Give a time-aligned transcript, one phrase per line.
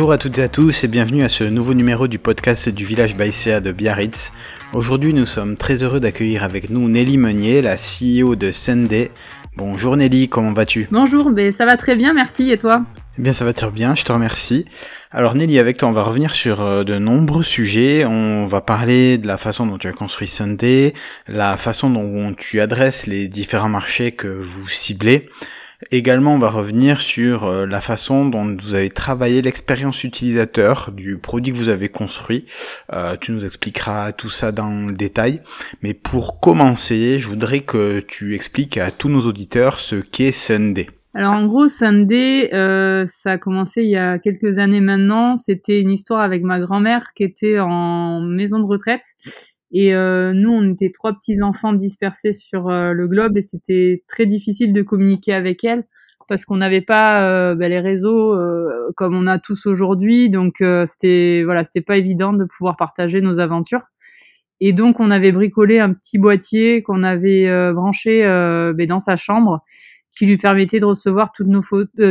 [0.00, 2.86] Bonjour à toutes et à tous et bienvenue à ce nouveau numéro du podcast du
[2.86, 4.32] village Baïséa de Biarritz.
[4.72, 9.10] Aujourd'hui, nous sommes très heureux d'accueillir avec nous Nelly Meunier, la CEO de Sunday.
[9.58, 10.88] Bonjour Nelly, comment vas-tu?
[10.90, 12.50] Bonjour, ben ça va très bien, merci.
[12.50, 12.86] Et toi?
[13.18, 14.64] Eh bien, ça va très bien, je te remercie.
[15.10, 18.06] Alors Nelly, avec toi, on va revenir sur euh, de nombreux sujets.
[18.06, 20.94] On va parler de la façon dont tu as construit Sunday,
[21.28, 25.28] la façon dont tu adresses les différents marchés que vous ciblez.
[25.90, 31.16] Également, on va revenir sur euh, la façon dont vous avez travaillé l'expérience utilisateur du
[31.16, 32.44] produit que vous avez construit.
[32.92, 35.40] Euh, tu nous expliqueras tout ça dans le détail.
[35.82, 40.88] Mais pour commencer, je voudrais que tu expliques à tous nos auditeurs ce qu'est Sunday.
[41.14, 45.36] Alors en gros, Sunday, euh, ça a commencé il y a quelques années maintenant.
[45.36, 49.02] C'était une histoire avec ma grand-mère qui était en maison de retraite
[49.72, 54.02] et euh, nous, on était trois petits enfants dispersés sur euh, le globe et c'était
[54.08, 55.84] très difficile de communiquer avec elle
[56.28, 60.28] parce qu'on n'avait pas euh, bah, les réseaux euh, comme on a tous aujourd'hui.
[60.28, 63.82] Donc c'était voilà, c'était pas évident de pouvoir partager nos aventures.
[64.60, 69.64] Et donc on avait bricolé un petit boîtier qu'on avait branché bah, dans sa chambre
[70.10, 71.62] qui lui permettait de recevoir toutes nos,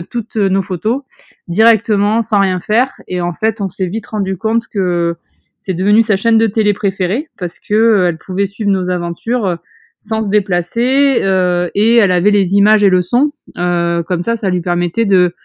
[0.09, 1.02] toutes nos photos
[1.48, 2.89] directement sans rien faire.
[3.08, 5.17] Et en fait, on s'est vite rendu compte que
[5.59, 9.45] c'est devenu sa chaîne de télé préférée parce que euh, elle pouvait suivre nos aventures
[9.45, 9.55] euh,
[9.97, 13.33] sans se déplacer euh, et elle avait les images et le son.
[13.55, 15.35] comme ça, ça lui permettait de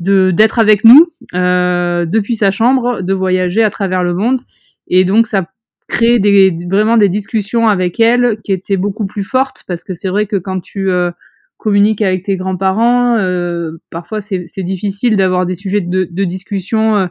[0.00, 4.38] d'être avec nous depuis sa chambre, de voyager à travers le monde
[4.88, 5.46] et donc ça
[5.88, 10.08] créait des, vraiment des discussions avec elle qui étaient beaucoup plus fortes parce que c'est
[10.08, 10.90] vrai que quand tu
[11.58, 13.18] communiques avec tes grands-parents,
[13.90, 17.06] parfois c'est difficile d'avoir des sujets de, de discussion euh,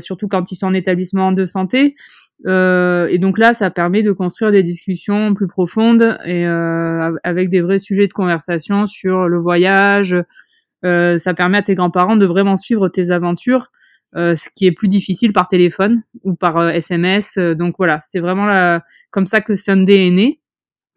[0.00, 1.94] surtout quand ils sont en établissement de santé.
[2.46, 7.48] Euh, et donc là, ça permet de construire des discussions plus profondes et euh, avec
[7.48, 10.16] des vrais sujets de conversation sur le voyage.
[10.82, 13.70] ça permet à tes grands-parents de vraiment suivre tes aventures,
[14.14, 17.38] ce qui est plus difficile par téléphone ou par SMS.
[17.38, 20.40] donc voilà, c'est vraiment la, comme ça que Sunday est né.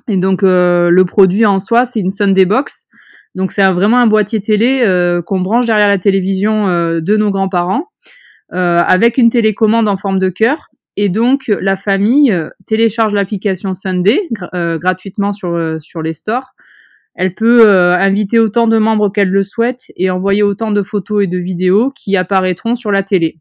[0.10, 2.88] Et donc le produit en soi, c'est une Sunday Box.
[3.36, 4.84] Donc c'est vraiment un boîtier télé
[5.26, 7.88] qu'on branche derrière la télévision de nos grands-parents.
[8.54, 10.70] Euh, avec une télécommande en forme de cœur.
[10.96, 14.22] Et donc, la famille euh, télécharge l'application Sunday
[14.56, 16.54] euh, gratuitement sur, sur les stores.
[17.14, 21.28] Elle peut inviter autant de membres qu'elle le souhaite et envoyer autant de photos et
[21.28, 23.40] de vidéos qui apparaîtront sur la télé.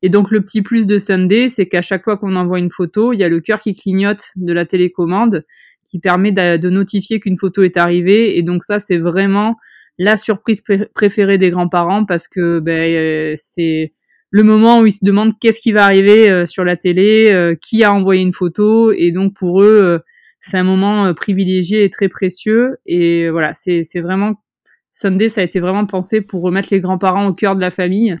[0.00, 3.12] Et donc le petit plus de Sunday, c'est qu'à chaque fois qu'on envoie une photo,
[3.12, 5.44] il y a le cœur qui clignote de la télécommande
[5.84, 8.38] qui permet de notifier qu'une photo est arrivée.
[8.38, 9.56] Et donc ça, c'est vraiment
[9.98, 10.62] la surprise
[10.94, 13.92] préférée des grands-parents parce que ben, c'est
[14.32, 17.54] le moment où ils se demandent qu'est-ce qui va arriver euh, sur la télé, euh,
[17.54, 19.98] qui a envoyé une photo, et donc pour eux, euh,
[20.40, 22.78] c'est un moment privilégié et très précieux.
[22.84, 24.42] Et voilà, c'est vraiment
[24.90, 28.18] Sunday, ça a été vraiment pensé pour remettre les grands-parents au cœur de la famille,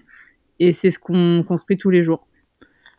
[0.60, 2.28] et c'est ce qu'on construit tous les jours.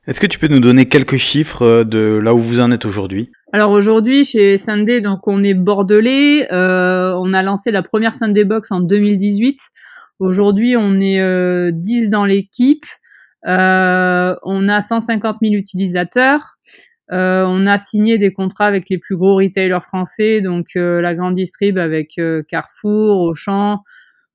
[0.06, 3.32] Est-ce que tu peux nous donner quelques chiffres de là où vous en êtes aujourd'hui?
[3.54, 6.52] Alors aujourd'hui chez Sunday, donc on est bordelais.
[6.52, 9.60] Euh, on a lancé la première Sunday Box en 2018.
[10.20, 12.86] Aujourd'hui, on est euh, 10 dans l'équipe.
[13.48, 16.56] Euh, on a 150 000 utilisateurs.
[17.12, 21.14] Euh, on a signé des contrats avec les plus gros retailers français, donc euh, la
[21.16, 23.84] grande distrib avec Carrefour, Auchan,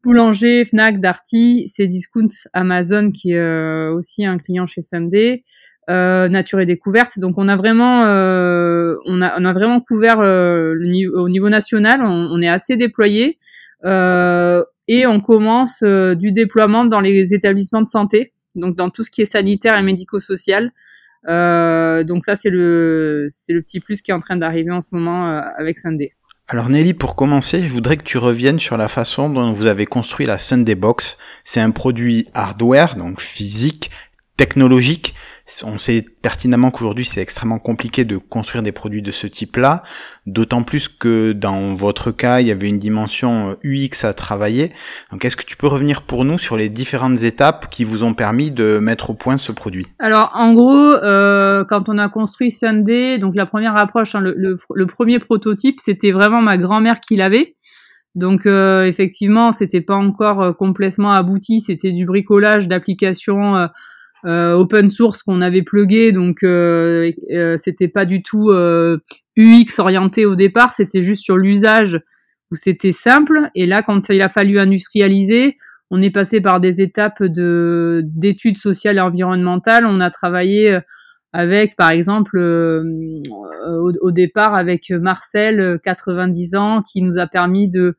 [0.04, 5.42] Boulanger, Fnac, Darty, Cdiscount, Amazon qui est aussi un client chez Sunday,
[5.88, 7.18] Nature et Découverte.
[7.18, 12.02] Donc on a vraiment, on a, on a vraiment couvert au niveau national.
[12.04, 13.38] On, on est assez déployé
[13.82, 19.22] et on commence du déploiement dans les établissements de santé donc dans tout ce qui
[19.22, 20.72] est sanitaire et médico-social.
[21.28, 25.30] Euh, donc ça, c'est le, petit plus qui est en train d'arriver en ce moment
[25.30, 26.12] euh, avec Sunday.
[26.50, 29.84] Alors Nelly, pour commencer, je voudrais que tu reviennes sur la façon dont vous avez
[29.84, 31.18] construit la Sunday Box.
[31.44, 33.90] C'est un produit hardware, donc physique,
[34.38, 35.14] technologique,
[35.64, 39.82] on sait pertinemment qu'aujourd'hui c'est extrêmement compliqué de construire des produits de ce type-là,
[40.26, 44.72] d'autant plus que dans votre cas il y avait une dimension UX à travailler.
[45.10, 48.14] Donc est-ce que tu peux revenir pour nous sur les différentes étapes qui vous ont
[48.14, 49.86] permis de mettre au point ce produit?
[49.98, 54.86] Alors en gros, euh, quand on a construit Sunday, donc la première approche, hein, le,
[54.86, 57.56] premier prototype, c'était vraiment ma grand-mère qui l'avait.
[58.14, 63.68] Donc euh, effectivement, c'était pas encore euh, complètement abouti, c'était du bricolage d'applications euh, euh,
[64.24, 68.50] open source qu'on avait plugué, donc euh, euh, c'était pas du tout
[69.36, 72.00] UX orienté au départ, c'était juste sur l'usage
[72.50, 73.50] où c'était simple.
[73.54, 75.56] Et là, quand il a fallu industrialiser,
[75.90, 79.86] on est passé par des étapes de d'études sociales et environnementales.
[79.86, 80.78] On a travaillé
[81.32, 87.96] avec, par exemple, au, au, départ avec Marcel, 90 ans, qui nous a permis de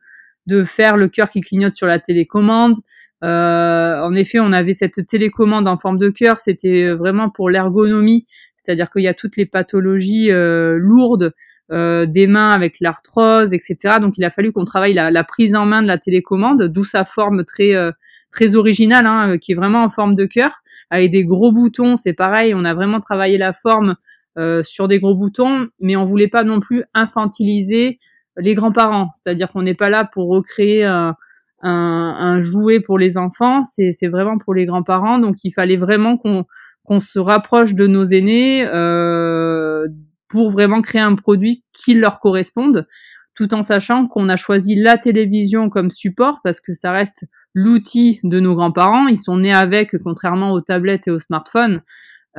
[0.50, 2.75] de faire le cœur qui clignote sur la télécommande.
[3.24, 8.25] Euh, en effet, on avait cette télécommande en forme de cœur, c'était vraiment pour l'ergonomie,
[8.57, 11.34] c'est-à-dire qu'il y a toutes les pathologies euh, lourdes
[11.72, 13.98] euh, des mains avec l'arthrose, etc.
[14.01, 17.06] Donc il a fallu qu'on travaille la, prise en main de la télécommande, d'où sa
[17.06, 17.92] forme très euh,
[18.31, 21.96] très originale, hein, qui est vraiment en forme de cœur, avec des gros boutons.
[21.96, 23.98] C'est pareil, on a vraiment travaillé la forme
[24.40, 28.00] euh, sur des gros boutons, mais on voulait pas non plus infantiliser
[28.39, 29.09] les grands-parents.
[29.13, 31.15] C'est-à-dire qu'on n'est pas là pour recréer un,
[31.62, 35.19] un, jouet pour les enfants, c'est vraiment pour les grands-parents.
[35.19, 36.45] Donc il fallait vraiment qu'on
[36.83, 39.88] qu'on se rapproche de nos aînés euh,
[40.27, 42.88] pour vraiment créer un produit qui leur corresponde,
[43.36, 48.19] tout en sachant qu'on a choisi la télévision comme support parce que ça reste l'outil
[48.24, 49.07] de nos grands-parents.
[49.07, 51.83] Ils sont nés avec, contrairement aux tablettes et aux smartphones.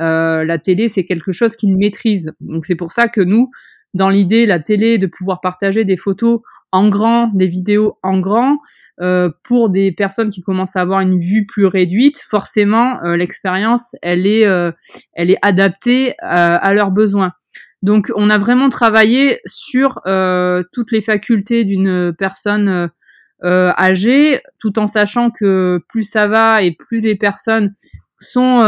[0.01, 2.33] Euh, la télé, c'est quelque chose qu'ils maîtrisent.
[2.41, 3.51] Donc c'est pour ça que nous,
[3.93, 6.41] dans l'idée, la télé, de pouvoir partager des photos
[6.71, 8.57] en grand, des vidéos en grand,
[9.01, 13.95] euh, pour des personnes qui commencent à avoir une vue plus réduite, forcément, euh, l'expérience,
[14.01, 14.71] elle est, euh,
[15.13, 17.33] elle est adaptée à, leurs besoins.
[17.81, 19.99] Donc, on a vraiment travaillé sur
[20.71, 22.89] toutes les facultés d'une personne
[23.43, 27.73] âgée, tout en sachant que plus ça va et plus les personnes
[28.19, 28.61] sont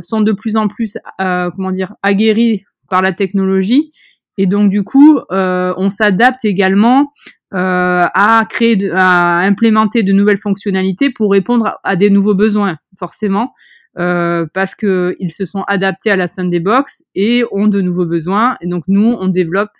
[0.00, 3.92] sont de plus en plus, comment dire, aguerries par la technologie
[4.38, 7.12] et donc du coup, euh, on s'adapte également
[7.54, 13.52] euh, à créer, à implémenter de nouvelles fonctionnalités pour répondre à, des nouveaux besoins, forcément,
[13.98, 18.06] euh, parce que ils se sont adaptés à la Sunday Box et ont de nouveaux
[18.06, 18.56] besoins.
[18.60, 19.72] Et donc nous, on développe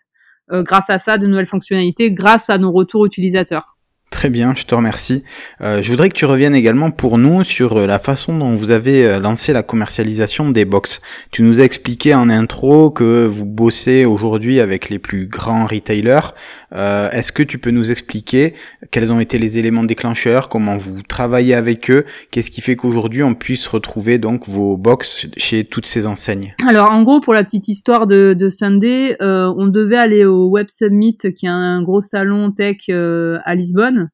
[0.51, 3.78] grâce à ça de nouvelles fonctionnalités, grâce à nos retours utilisateurs.
[4.19, 5.23] Très bien, je te remercie.
[5.61, 8.73] Euh, je voudrais que tu reviennes également pour nous sur euh, la façon dont vous
[8.73, 11.01] avez euh, lancé la commercialisation des box.
[11.31, 16.35] Tu nous as expliqué en intro que vous bossez aujourd'hui avec les plus grands retailers.
[16.75, 18.55] Euh, Est-ce que tu peux nous expliquer
[18.91, 23.23] quels ont été les éléments déclencheurs, comment vous travaillez avec eux, qu'est-ce qui fait qu'aujourd'hui
[23.23, 26.57] on puisse retrouver donc vos box chez toutes ces enseignes?
[26.69, 30.49] Alors en gros, pour la petite histoire de, de Sunday, euh, on devait aller au
[30.49, 34.08] Web Summit, qui est un gros salon tech à Lisbonne.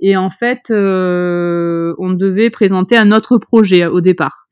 [0.00, 4.46] Et en fait, euh, on devait présenter un autre projet au départ.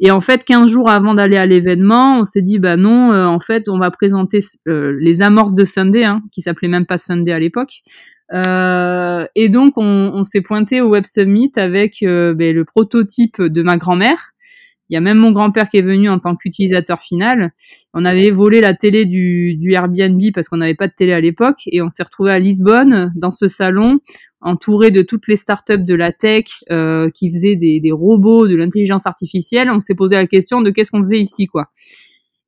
[0.00, 3.26] Et en fait, 15 jours avant d'aller à l'événement, on s'est dit, bah non, euh,
[3.26, 6.98] en fait, on va présenter euh, les amorces de Sunday, hein, qui s'appelait même pas
[6.98, 7.82] Sunday à l'époque.
[8.32, 14.33] et donc, on, s'est pointé au Web Summit avec ben, le prototype de ma grand-mère,
[14.90, 17.52] il y a même mon grand-père qui est venu en tant qu'utilisateur final.
[17.94, 21.20] On avait volé la télé du, du Airbnb parce qu'on n'avait pas de télé à
[21.20, 24.00] l'époque et on s'est retrouvé à Lisbonne dans ce salon
[24.42, 28.54] entouré de toutes les startups de la tech euh, qui faisaient des, des robots, de
[28.54, 29.70] l'intelligence artificielle.
[29.70, 31.70] On s'est posé la question de qu'est-ce qu'on faisait ici, quoi.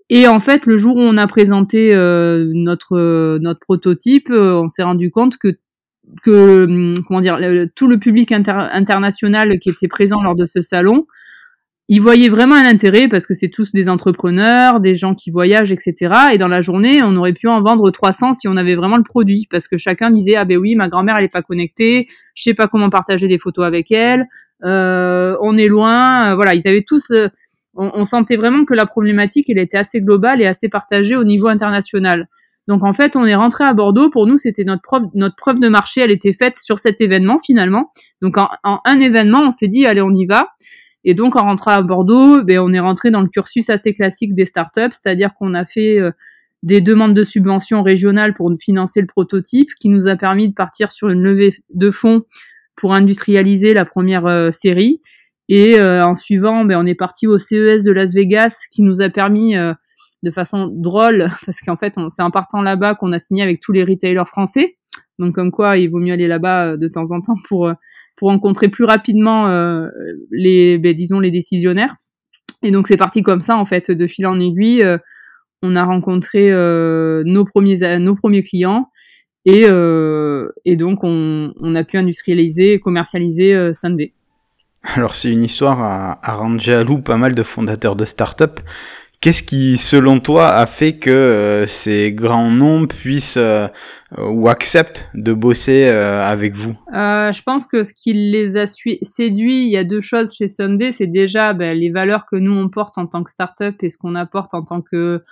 [0.08, 4.68] Et en fait, le jour où on a présenté euh, notre notre prototype, euh, on
[4.68, 5.58] s'est rendu compte que
[6.22, 7.40] que hum, comment dire
[7.74, 11.06] tout le public international qui était présent lors de ce salon
[11.88, 15.70] ils voyaient vraiment un intérêt parce que c'est tous des entrepreneurs, des gens qui voyagent,
[15.70, 16.14] etc.
[16.32, 19.04] Et dans la journée, on aurait pu en vendre 300 si on avait vraiment le
[19.04, 22.42] produit, parce que chacun disait ah ben oui, ma grand-mère elle est pas connectée, je
[22.42, 24.26] sais pas comment partager des photos avec elle,
[24.64, 27.28] euh, on est loin, euh, voilà, ils avaient tous, euh,
[27.76, 31.46] on, sentait vraiment que la problématique elle était assez globale et assez partagée au niveau
[31.46, 32.26] international.
[32.66, 34.10] Donc en fait, on est rentré à Bordeaux.
[34.10, 36.00] Pour nous, c'était notre preuve, notre preuve de marché.
[36.00, 37.92] Elle était faite sur cet événement finalement.
[38.22, 40.48] Donc en, en un événement, on s'est dit allez, on y va.
[41.08, 44.34] Et donc, en rentrant à Bordeaux, ben, on est rentré dans le cursus assez classique
[44.34, 46.10] des startups, c'est-à-dire qu'on a fait euh,
[46.64, 50.90] des demandes de subventions régionales pour financer le prototype, qui nous a permis de partir
[50.90, 52.22] sur une levée de fonds
[52.74, 55.00] pour industrialiser la première euh, série.
[55.48, 59.00] Et euh, en suivant, ben, on est parti au CES de Las Vegas, qui nous
[59.00, 59.54] a permis
[60.24, 63.70] de façon drôle, parce qu'en fait, c'est en partant là-bas qu'on a signé avec tous
[63.70, 64.76] les retailers français.
[65.20, 67.70] Donc comme quoi, il vaut mieux aller là-bas de temps en temps pour
[68.16, 69.88] pour rencontrer plus rapidement euh,
[70.30, 71.94] les, ben, disons les décisionnaires.
[72.62, 74.84] Et donc c'est parti comme ça en fait, de fil en aiguille.
[75.62, 78.90] on a rencontré nos premiers nos premiers clients
[79.44, 79.66] et
[80.64, 84.14] et donc on, on a pu industrialiser et commercialiser Sunday.
[84.94, 88.60] Alors c'est une histoire à, à rendre jaloux pas mal de fondateurs de start-up
[89.26, 93.66] Qu'est-ce qui, selon toi, a fait que euh, ces grands noms puissent euh,
[94.16, 96.76] ou acceptent de bosser euh, avec vous?
[96.92, 100.92] Je pense que ce qui les a séduits, il y a deux choses chez Sunday.
[100.92, 103.98] C'est déjà ben, les valeurs que nous on porte en tant que startup et ce
[103.98, 105.24] qu'on apporte en tant que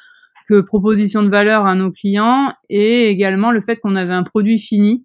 [0.49, 4.59] que proposition de valeur à nos clients, et également le fait qu'on avait un produit
[4.59, 5.05] fini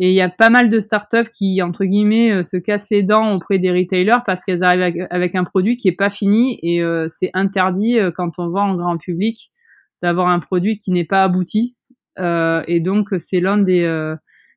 [0.00, 3.02] et il y a pas mal de startups qui, entre guillemets, euh, se cassent les
[3.02, 6.82] dents auprès des retailers parce qu'elles arrivent avec, un produit qui est pas fini et
[6.82, 9.52] euh, c'est interdit euh, quand on vend en grand public
[10.02, 11.76] d'avoir un produit qui n'est pas abouti.
[12.18, 14.14] et donc c'est l'un des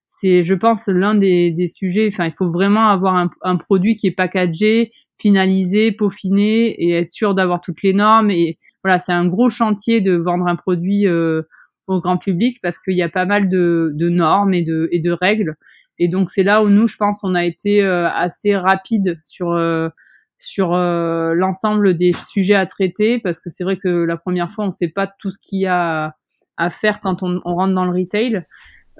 [0.08, 2.10] c'est, je pense, l'un des, des sujets.
[2.12, 7.10] Enfin, il faut vraiment avoir un, un, produit qui est packagé, finalisé, peaufiné et être
[7.10, 8.32] sûr d'avoir toutes les normes.
[8.32, 11.44] Et voilà, c'est un gros chantier de vendre un produit euh,
[11.88, 15.00] au grand public parce qu'il y a pas mal de, de, normes et de, et
[15.00, 15.56] de règles.
[16.00, 19.52] Et donc c'est là où nous, je pense, on a été euh, assez rapide sur
[19.54, 19.90] euh,
[20.38, 24.66] sur euh, l'ensemble des sujets à traiter parce que c'est vrai que la première fois,
[24.66, 26.16] on ne sait pas tout ce qu'il y a
[26.58, 28.46] à, faire quand on, on, rentre dans le retail.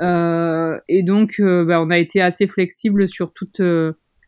[0.02, 3.62] Euh, et donc, euh, bah, on a été assez flexible sur toutes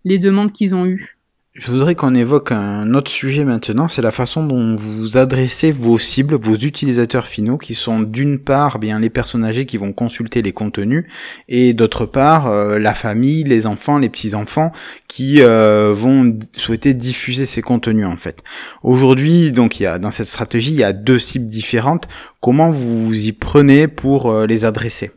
[0.04, 1.19] les demandes qu'ils ont eues.
[1.60, 6.00] Je voudrais qu'on évoque un autre sujet maintenant, c'est la façon dont vous adressez vos
[6.00, 10.42] cibles, vos utilisateurs finaux, qui sont d'une part bien les personnes âgées qui vont consulter
[10.42, 11.04] les contenus,
[11.50, 14.72] et d'autre part euh, la famille, les enfants, les petits enfants
[15.10, 18.42] qui euh, vont souhaiter diffuser ces contenus en fait.
[18.82, 22.08] Aujourd'hui, donc il y a dans cette stratégie, il y a deux cibles différentes.
[22.40, 25.12] Comment vous y prenez pour euh, les adresser?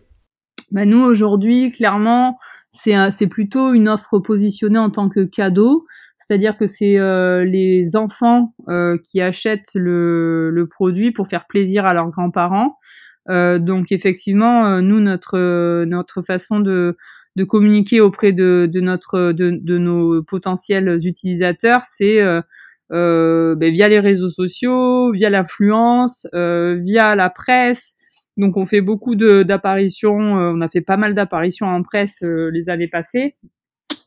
[0.72, 2.36] Bah Nous aujourd'hui, clairement,
[2.70, 5.86] c'est plutôt une offre positionnée en tant que cadeau
[6.32, 11.92] c'est-à-dire que c'est euh, les enfants euh, qui achètent le, produit pour faire plaisir à
[11.92, 12.78] leurs grands-parents.
[13.28, 16.96] Euh, donc effectivement, nous notre notre façon de
[17.46, 22.22] communiquer auprès de, de notre de, de, nos potentiels utilisateurs, c'est
[22.88, 27.94] ben, via les réseaux sociaux, via l'influence, via la presse.
[28.38, 32.88] Donc on fait beaucoup d'apparitions, on a fait pas mal d'apparitions en presse les années
[32.88, 33.36] passées.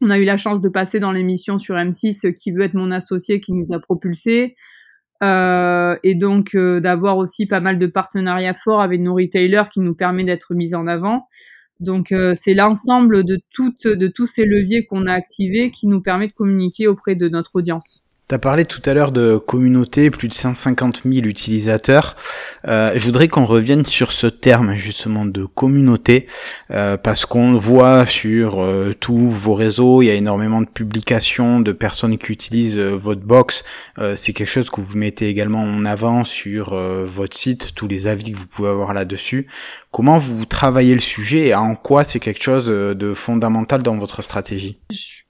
[0.01, 2.91] On a eu la chance de passer dans l'émission sur M6 qui veut être mon
[2.91, 4.55] associé qui nous a propulsé.
[5.23, 9.79] Euh, et donc euh, d'avoir aussi pas mal de partenariats forts avec nos retailers qui
[9.79, 11.27] nous permet d'être mis en avant.
[11.79, 16.27] Donc euh, c'est l'ensemble de de tous ces leviers qu'on a activés qui nous permet
[16.27, 18.04] de communiquer auprès de notre audience.
[18.27, 22.15] Tu as parlé tout à l'heure de communauté, plus de 150 000 utilisateurs.
[22.67, 26.25] Euh, je voudrais qu'on revienne sur ce terme justement de communauté,
[26.71, 30.67] euh, parce qu'on le voit sur euh, tous vos réseaux, il y a énormément de
[30.67, 33.63] publications de personnes qui utilisent euh, votre box.
[33.99, 38.07] Euh, c'est quelque chose que vous mettez également en avant sur votre site, tous les
[38.07, 39.45] avis que vous pouvez avoir là-dessus.
[39.91, 44.23] Comment vous travaillez le sujet et en quoi c'est quelque chose de fondamental dans votre
[44.23, 44.79] stratégie?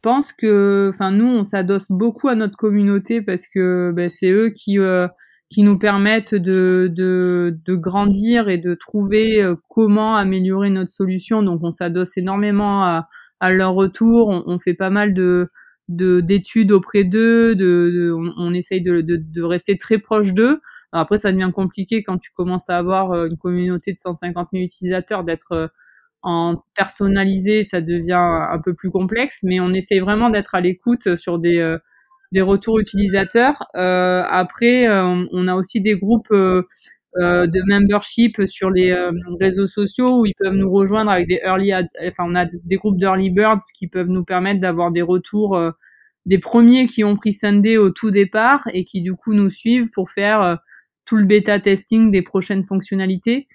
[0.06, 4.50] Pense que, enfin, nous, on s'adosse beaucoup à notre communauté parce que ben, c'est eux
[4.50, 5.08] qui euh,
[5.50, 11.42] qui nous permettent de, de, de, grandir et de trouver euh, comment améliorer notre solution.
[11.42, 13.08] Donc, on s'adosse énormément à,
[13.40, 14.44] à, leur retour.
[14.46, 15.48] On, fait pas mal de
[15.88, 17.56] d'études auprès d'eux.
[17.56, 20.62] De, de, on, essaye de, de, rester très proche d'eux.
[20.92, 24.64] Après, ça devient compliqué quand tu commences à avoir euh, une communauté de 150 000
[24.64, 25.72] utilisateurs d'être
[26.26, 31.16] en personnalisé, ça devient un peu plus complexe, mais on essaye vraiment d'être à l'écoute
[31.16, 31.78] sur des, euh,
[32.32, 33.68] des retours utilisateurs.
[33.76, 38.94] Euh, après, euh, on a aussi des groupes de membership sur les
[39.40, 42.98] réseaux sociaux où ils peuvent nous rejoindre avec des early, enfin on a des groupes
[42.98, 45.58] d'early birds qui peuvent nous permettre d'avoir des retours
[46.26, 49.90] des premiers qui ont pris Sunday au tout départ et qui du coup nous suivent
[49.94, 50.58] pour faire
[51.06, 53.48] tout le bêta testing des prochaines fonctionnalités.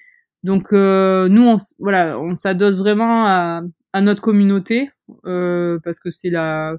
[0.42, 3.62] Donc euh, nous, on, voilà, on s'adosse vraiment à,
[4.00, 4.90] notre communauté
[5.26, 6.76] euh, parce que c'est la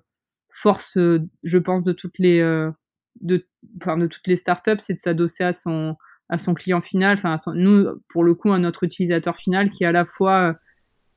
[0.49, 0.97] force,
[1.43, 2.71] je pense, de toutes les, euh,
[3.21, 3.45] de,
[3.81, 5.95] enfin, de toutes les startups, c'est de s'adosser à son,
[6.29, 7.17] à son client final.
[7.17, 10.55] Enfin, nous, pour le coup, à notre utilisateur final qui est à la fois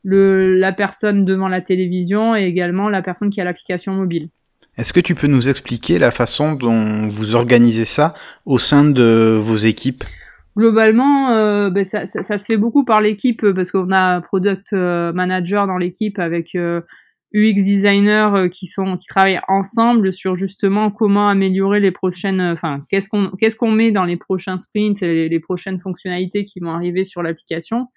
[0.02, 4.28] le, la personne devant la télévision et également la personne qui a l'application mobile.
[4.76, 8.12] Est-ce que tu peux nous expliquer la façon dont vous organisez ça
[8.44, 10.04] au sein de vos équipes?
[10.56, 14.72] Globalement, euh, ben ça, se fait beaucoup par l'équipe euh, parce qu'on a un product
[14.72, 21.28] euh, manager dans l'équipe avec UX designer qui sont qui travaillent ensemble sur justement comment
[21.28, 25.40] améliorer les prochaines, enfin qu'est-ce qu'on qu'est-ce qu'on met dans les prochains sprints, les, les
[25.40, 27.88] prochaines fonctionnalités qui vont arriver sur l'application.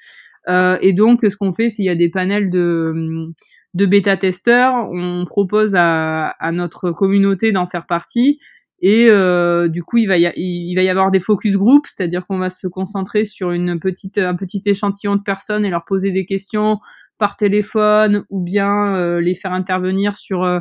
[0.48, 3.32] et donc, ce qu'on fait, s'il y a des panels de
[3.76, 8.40] de bêta testeurs, on propose à notre communauté d'en faire partie
[8.80, 12.68] et euh, du coup, il va, y avoir des focus groups, c'est-à-dire qu'on va se
[12.68, 16.80] concentrer sur une petite, un petit échantillon de personnes et leur poser des questions
[17.18, 20.60] par téléphone ou bien euh, les faire intervenir sur euh,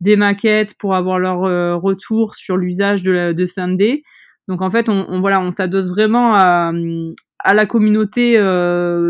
[0.00, 4.02] des maquettes pour avoir leur euh, retour sur l'usage de, la, de Sunday.
[4.46, 6.72] Donc en fait, on, on voilà, on s'adosse vraiment à,
[7.40, 8.40] à la communauté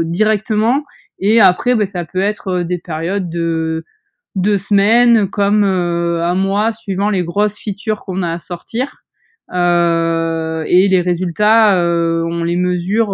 [0.04, 0.82] directement.
[1.20, 3.84] Et après, ben, ça peut être des périodes de
[4.38, 9.04] deux semaines comme euh, un mois suivant les grosses features qu'on a à sortir.
[9.52, 13.10] Euh, et les résultats, euh, on les mesure.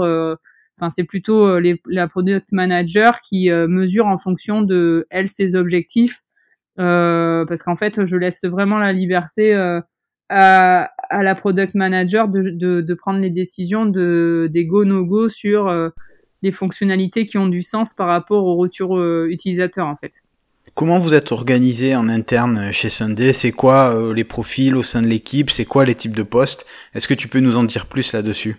[0.76, 6.22] Enfin, c'est plutôt les, la product manager qui mesure en fonction de elle ses objectifs.
[6.76, 9.54] parce qu'en fait, je laisse vraiment la liberté
[10.28, 15.72] à, la product manager de, prendre les décisions de des go no go sur
[16.42, 20.22] des fonctionnalités qui ont du sens par rapport au retour utilisateur en fait.
[20.74, 23.32] Comment vous êtes organisé en interne chez Sunday?
[23.32, 25.50] C'est quoi les profils au sein de l'équipe?
[25.50, 26.66] C'est quoi les types de postes?
[26.94, 28.56] Est-ce que tu peux nous en dire plus là-dessus?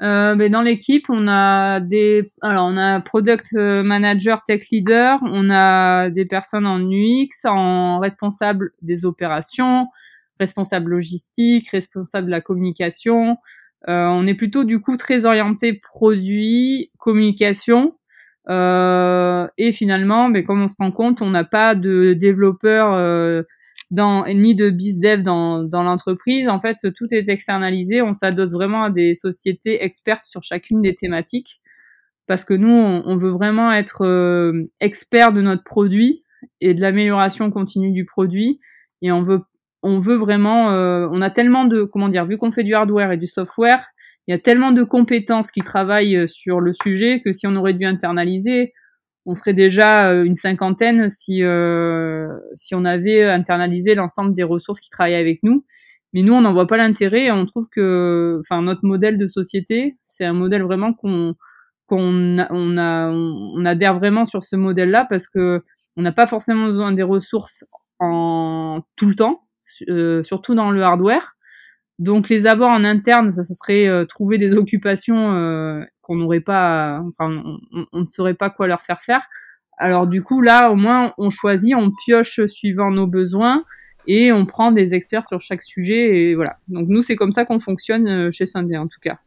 [0.00, 5.50] Euh, ben dans l'équipe, on a des, alors on a product manager, tech leader, on
[5.50, 9.88] a des personnes en UX, en responsable des opérations,
[10.40, 13.36] responsable logistique, responsable de la communication.
[13.88, 17.94] Euh, on est plutôt du coup très orienté produit, communication.
[18.50, 23.42] Euh, et finalement, mais comme on se rend compte, on n'a pas de développeurs euh,
[23.90, 26.48] ni de bizdev dans, dans l'entreprise.
[26.48, 28.02] En fait, tout est externalisé.
[28.02, 31.60] On s'adosse vraiment à des sociétés expertes sur chacune des thématiques
[32.28, 36.22] parce que nous, on, veut vraiment être euh, expert de notre produit
[36.60, 38.60] et de l'amélioration continue du produit.
[39.00, 39.40] Et on veut,
[39.82, 43.12] on veut vraiment, euh, on a tellement de, comment dire, vu qu'on fait du hardware
[43.12, 43.86] et du software,
[44.28, 47.56] il y a tellement de compétences qui travaillent euh, sur le sujet que si on
[47.56, 48.74] aurait dû internaliser,
[49.26, 54.80] on serait déjà euh, une cinquantaine si euh, si on avait internalisé l'ensemble des ressources
[54.80, 55.64] qui travaillent avec nous.
[56.12, 57.30] Mais nous, on n'en voit pas l'intérêt.
[57.30, 61.34] On trouve que, enfin, notre modèle de société, c'est un modèle vraiment qu'on
[61.86, 65.62] qu'on on a on adhère vraiment sur ce modèle-là parce que
[65.96, 67.64] on n'a pas forcément besoin des ressources
[67.98, 69.46] en tout le temps,
[69.88, 71.36] euh, surtout dans le hardware.
[71.98, 77.00] Donc les avoir en interne, ça, serait euh, trouver des occupations euh, qu'on n'aurait pas,
[77.08, 79.22] enfin on, on, ne saurait pas quoi leur faire faire.
[79.78, 83.64] Alors du coup là, au moins on choisit, on pioche suivant nos besoins
[84.06, 86.58] et on prend des experts sur chaque sujet et voilà.
[86.68, 89.18] Donc nous c'est comme ça qu'on fonctionne euh, chez Sunday en tout cas.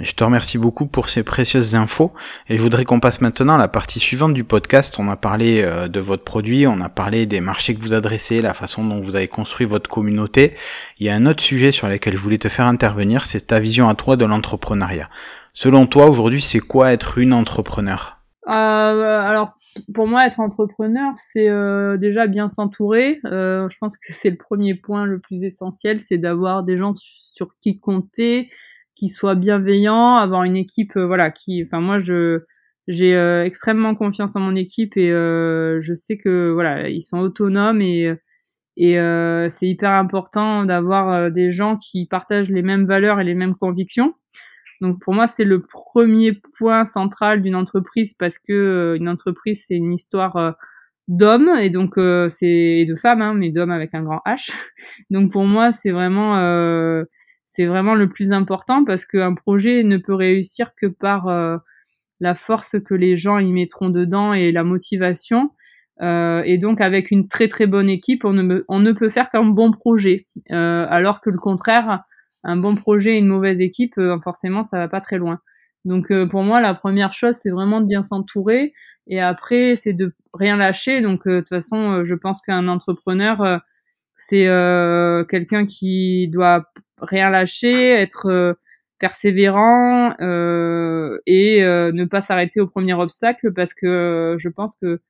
[0.00, 2.12] Je te remercie beaucoup pour ces précieuses infos
[2.48, 4.96] et je voudrais qu'on passe maintenant à la partie suivante du podcast.
[4.98, 8.42] On a parlé euh, de votre produit, on a parlé des marchés que vous adressez,
[8.42, 10.54] la façon dont vous avez construit votre communauté.
[10.98, 13.60] Il y a un autre sujet sur lequel je voulais te faire intervenir, c'est ta
[13.60, 15.08] vision à toi de l'entrepreneuriat.
[15.52, 18.18] Selon toi, aujourd'hui, c'est quoi être une entrepreneur?
[18.48, 19.56] Euh, Alors,
[19.94, 23.20] pour moi, être entrepreneur, c'est euh, déjà bien s'entourer.
[23.22, 27.50] je pense que c'est le premier point le plus essentiel, c'est d'avoir des gens sur
[27.60, 28.48] qui compter,
[28.94, 32.40] qui soit bienveillant, avoir une équipe, euh, voilà, qui, enfin moi je
[32.86, 37.18] j'ai euh, extrêmement confiance en mon équipe et euh, je sais que voilà ils sont
[37.18, 38.12] autonomes et
[38.76, 38.96] et
[39.50, 44.14] c'est hyper important d'avoir des gens qui partagent les mêmes valeurs et les mêmes convictions.
[44.80, 49.76] Donc pour moi c'est le premier point central d'une entreprise parce que une entreprise c'est
[49.76, 50.56] une histoire
[51.06, 51.94] d'hommes et donc
[52.28, 54.50] c'est de femmes hein, mais d'hommes avec un grand H.
[55.10, 56.34] Donc pour moi c'est vraiment
[57.44, 61.56] c'est vraiment le plus important parce qu'un projet ne peut réussir que par euh,
[62.20, 65.50] la force que les gens y mettront dedans et la motivation.
[66.02, 69.70] Euh, et donc avec une très très bonne équipe, on ne, peut faire qu'un bon
[69.70, 70.26] projet.
[70.50, 72.02] Euh, alors que le contraire,
[72.44, 75.38] un bon projet et une mauvaise équipe, forcément, ça va pas très loin.
[75.84, 78.72] Donc pour moi, la première chose, c'est vraiment de bien s'entourer.
[79.06, 81.02] Et après, c'est de rien lâcher.
[81.02, 83.60] Donc de toute façon, je pense qu'un entrepreneur,
[84.14, 84.46] c'est
[85.28, 86.64] quelqu'un qui doit
[87.00, 88.54] rien lâcher, être euh,
[88.98, 95.00] persévérant euh, et euh, ne pas s'arrêter au premier obstacle parce que je pense que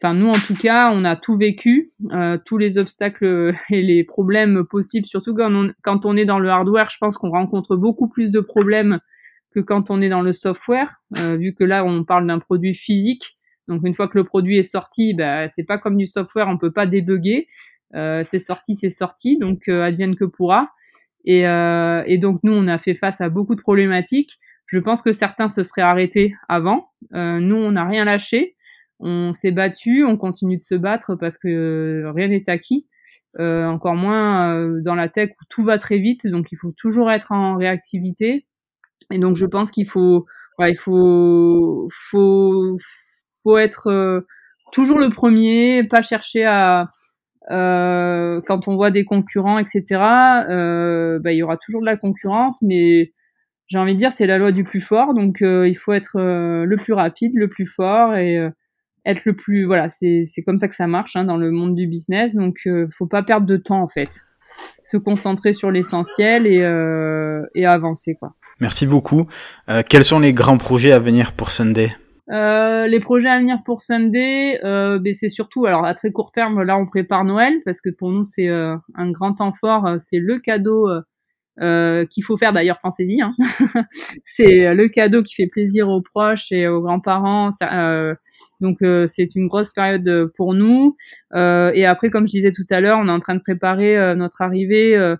[0.00, 1.92] enfin nous en tout cas on a tout vécu
[2.46, 5.06] tous les obstacles et les problèmes possibles.
[5.06, 8.30] Surtout quand on, quand on est dans le hardware je pense qu'on rencontre beaucoup plus
[8.30, 9.00] de problèmes
[9.50, 13.38] que quand on est dans le software vu que là on parle d'un produit physique.
[13.66, 16.56] Donc une fois que le produit est sorti bah, c'est pas comme du software on
[16.56, 17.46] peut pas débugger.
[17.92, 19.38] C'est sorti c'est sorti.
[19.38, 20.70] Donc advienne que pourra
[21.24, 24.38] et, euh, et, donc nous, on a fait face à beaucoup de problématiques.
[24.66, 26.90] Je pense que certains se seraient arrêtés avant.
[27.14, 28.56] Euh, nous, on n'a rien lâché.
[29.00, 32.86] On s'est battu, on continue de se battre parce que rien n'est acquis.
[33.40, 36.70] Euh, encore moins euh, dans la tech où tout va très vite, donc il faut
[36.70, 38.46] toujours être en réactivité.
[39.12, 40.24] Et donc je pense qu'il faut,
[40.58, 42.76] ouais, il faut, faut,
[43.42, 44.20] faut être euh,
[44.72, 46.92] toujours le premier, pas chercher à,
[47.48, 49.84] quand on voit des concurrents, etc.,
[50.48, 53.12] euh, bah, il y aura toujours de la concurrence, mais
[53.66, 56.16] j'ai envie de dire c'est la loi du plus fort, donc euh, il faut être
[56.18, 58.50] euh, le plus rapide, le plus fort et euh,
[59.06, 61.86] être le plus voilà, c'est comme ça que ça marche hein, dans le monde du
[61.86, 64.22] business, donc faut pas perdre de temps en fait,
[64.82, 66.60] se concentrer sur l'essentiel et
[67.54, 68.34] et avancer quoi.
[68.60, 69.26] Merci beaucoup.
[69.90, 71.94] quels sont les grands projets à venir pour Sunday?
[72.32, 76.32] Euh, les projets à venir pour Sunday, euh, ben c'est surtout, alors à très court
[76.32, 79.86] terme, là on prépare Noël parce que pour nous c'est euh, un grand temps fort,
[79.86, 80.88] euh, c'est le cadeau
[81.60, 83.20] euh, qu'il faut faire d'ailleurs, pensez-y.
[83.20, 83.34] Hein.
[84.24, 87.50] c'est le cadeau qui fait plaisir aux proches et aux grands-parents.
[88.60, 90.96] donc c'est une grosse période pour nous.
[91.34, 94.40] et après, comme je disais tout à l'heure, on est en train de préparer notre
[94.40, 95.14] arrivée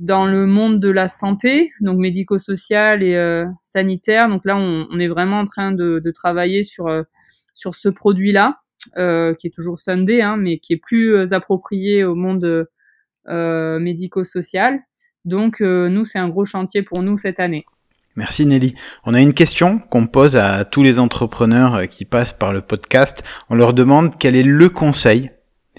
[0.00, 4.30] dans le monde de la santé, donc médico-social et euh, sanitaire.
[4.30, 7.02] Donc là, on, est vraiment en train de, travailler sur euh,
[7.54, 8.60] sur ce produit-là,
[8.96, 12.66] euh, qui est toujours Sunday, hein, mais qui est plus approprié au monde
[13.26, 14.80] médico-social.
[15.26, 17.66] Donc nous, c'est un gros chantier pour nous cette année.
[18.16, 18.74] Merci Nelly.
[19.04, 23.22] On a une question qu'on pose à tous les entrepreneurs qui passent par le podcast.
[23.50, 25.30] On leur demande quel est le conseil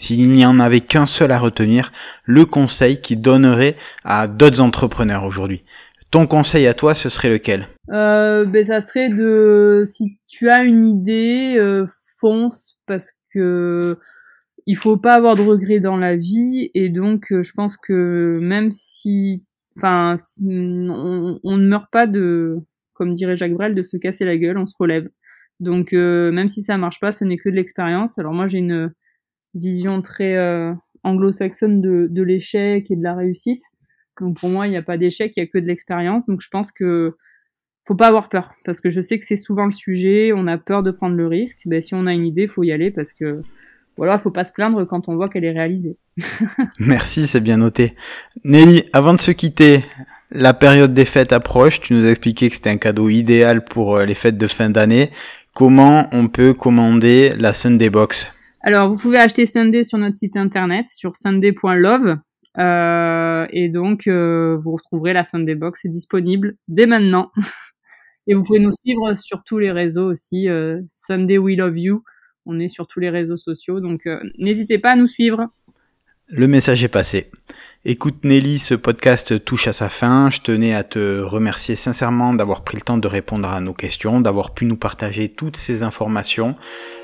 [0.01, 1.91] s'il n'y en avait qu'un seul à retenir,
[2.25, 5.63] le conseil qui donnerait à d'autres entrepreneurs aujourd'hui.
[6.09, 7.67] Ton conseil à toi, ce serait lequel?
[7.91, 11.85] Euh, ben, Ça serait de, si tu as une idée, euh,
[12.19, 13.97] fonce parce que
[14.65, 18.39] il faut pas avoir de regrets dans la vie et donc euh, je pense que
[18.41, 19.43] même si,
[19.77, 22.57] enfin, on, on, ne meurt pas de,
[22.93, 25.09] comme dirait Jacques Brel, de se casser la gueule, on se relève.
[25.59, 28.17] Donc euh, même si ça marche pas, ce n'est que de l'expérience.
[28.19, 28.91] Alors moi j'ai une
[29.53, 33.63] vision très euh, anglo-saxonne de, de l'échec et de la réussite.
[34.19, 36.25] Donc pour moi, il n'y a pas d'échec, il y a que de l'expérience.
[36.27, 37.15] Donc je pense que
[37.83, 40.31] faut pas avoir peur parce que je sais que c'est souvent le sujet.
[40.35, 41.61] On a peur de prendre le risque.
[41.65, 43.41] Ben, si on a une idée, faut y aller parce que
[43.97, 45.97] voilà, faut pas se plaindre quand on voit qu'elle est réalisée.
[46.79, 47.95] Merci, c'est bien noté.
[48.43, 49.83] Nelly, avant de se quitter,
[50.31, 51.81] la période des fêtes approche.
[51.81, 54.69] Tu nous as expliqué que c'était un cadeau idéal pour euh, les fêtes de fin
[54.69, 55.11] d'année.
[55.53, 58.33] Comment on peut commander la Sunday Box?
[58.63, 62.17] Alors, vous pouvez acheter Sunday sur notre site internet, sur sunday.love.
[62.59, 67.31] Euh, et donc, euh, vous retrouverez la Sunday Box disponible dès maintenant.
[68.27, 70.47] et vous pouvez nous suivre sur tous les réseaux aussi.
[70.47, 72.03] Euh, Sunday We Love You.
[72.45, 73.79] On est sur tous les réseaux sociaux.
[73.79, 75.47] Donc, n'hésitez pas à nous suivre.
[76.27, 77.29] Le message est passé.
[77.83, 80.29] Écoute Nelly, ce podcast touche à sa fin.
[80.31, 84.21] Je tenais à te remercier sincèrement d'avoir pris le temps de répondre à nos questions,
[84.21, 86.55] d'avoir pu nous partager toutes ces informations.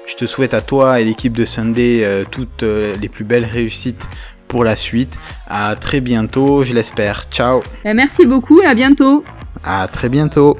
[0.07, 3.43] Je te souhaite à toi et l'équipe de Sunday euh, toutes euh, les plus belles
[3.43, 4.07] réussites
[4.47, 5.19] pour la suite.
[5.47, 7.25] À très bientôt, je l'espère.
[7.29, 7.61] Ciao.
[7.83, 9.25] Eh, merci beaucoup et à bientôt.
[9.65, 10.55] À très bientôt.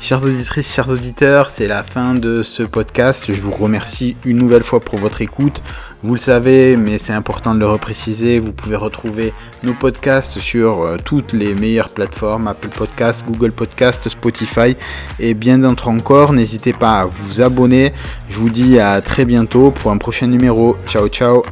[0.00, 3.26] Chères auditrices, chers auditeurs, c'est la fin de ce podcast.
[3.28, 5.62] Je vous remercie une nouvelle fois pour votre écoute.
[6.02, 8.38] Vous le savez, mais c'est important de le repréciser.
[8.38, 14.08] Vous pouvez retrouver nos podcasts sur euh, toutes les meilleures plateformes, Apple Podcasts, Google Podcasts,
[14.08, 14.74] Spotify
[15.20, 16.32] et bien d'autres encore.
[16.32, 17.92] N'hésitez pas à vous abonner.
[18.30, 20.78] Je vous dis à très bientôt pour un prochain numéro.
[20.86, 21.42] Ciao ciao